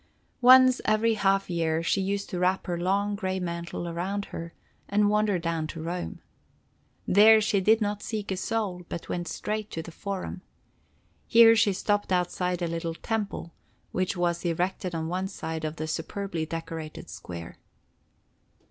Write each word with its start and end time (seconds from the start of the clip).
Once 0.41 0.81
every 0.85 1.13
half 1.13 1.47
year 1.47 1.83
she 1.83 2.01
used 2.01 2.27
to 2.27 2.39
wrap 2.39 2.65
her 2.65 2.75
long, 2.75 3.15
gray 3.15 3.39
mantle 3.39 3.87
around 3.87 4.25
her, 4.33 4.51
and 4.89 5.11
wander 5.11 5.37
down 5.37 5.67
to 5.67 5.79
Rome. 5.79 6.21
There 7.07 7.39
she 7.39 7.61
did 7.61 7.81
not 7.81 8.01
seek 8.01 8.31
a 8.31 8.37
soul, 8.37 8.81
but 8.89 9.09
went 9.09 9.27
straight 9.27 9.69
to 9.69 9.83
the 9.83 9.91
Forum. 9.91 10.41
Here 11.27 11.55
she 11.55 11.71
stopped 11.73 12.11
outside 12.11 12.63
a 12.63 12.67
little 12.67 12.95
temple, 12.95 13.53
which 13.91 14.17
was 14.17 14.43
erected 14.43 14.95
on 14.95 15.07
one 15.07 15.27
side 15.27 15.63
of 15.63 15.75
the 15.75 15.85
superbly 15.85 16.47
decorated 16.47 17.07
square. 17.07 17.57